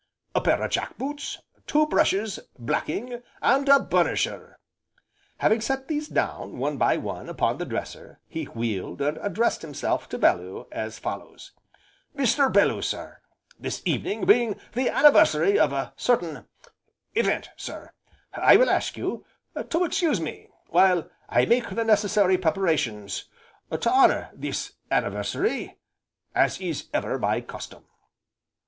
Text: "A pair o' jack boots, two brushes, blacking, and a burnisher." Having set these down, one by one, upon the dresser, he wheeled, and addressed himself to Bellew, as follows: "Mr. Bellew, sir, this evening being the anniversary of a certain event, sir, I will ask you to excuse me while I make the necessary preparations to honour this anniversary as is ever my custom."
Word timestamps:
"A 0.33 0.41
pair 0.41 0.63
o' 0.63 0.67
jack 0.67 0.97
boots, 0.97 1.37
two 1.67 1.85
brushes, 1.85 2.39
blacking, 2.57 3.21
and 3.39 3.69
a 3.69 3.79
burnisher." 3.79 4.55
Having 5.37 5.61
set 5.61 5.87
these 5.87 6.07
down, 6.07 6.57
one 6.57 6.77
by 6.79 6.97
one, 6.97 7.29
upon 7.29 7.59
the 7.59 7.67
dresser, 7.67 8.19
he 8.27 8.45
wheeled, 8.45 8.99
and 8.99 9.17
addressed 9.21 9.61
himself 9.61 10.09
to 10.09 10.17
Bellew, 10.17 10.65
as 10.71 10.97
follows: 10.97 11.51
"Mr. 12.17 12.51
Bellew, 12.51 12.81
sir, 12.81 13.21
this 13.59 13.83
evening 13.85 14.25
being 14.25 14.59
the 14.73 14.89
anniversary 14.89 15.59
of 15.59 15.71
a 15.71 15.93
certain 15.95 16.47
event, 17.13 17.51
sir, 17.55 17.91
I 18.33 18.57
will 18.57 18.71
ask 18.71 18.97
you 18.97 19.23
to 19.69 19.83
excuse 19.83 20.19
me 20.19 20.49
while 20.69 21.11
I 21.29 21.45
make 21.45 21.69
the 21.69 21.83
necessary 21.85 22.39
preparations 22.39 23.25
to 23.69 23.87
honour 23.91 24.31
this 24.33 24.73
anniversary 24.89 25.77
as 26.33 26.59
is 26.59 26.87
ever 26.91 27.19
my 27.19 27.41
custom." 27.41 27.85